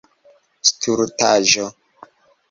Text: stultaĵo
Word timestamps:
stultaĵo 0.69 1.67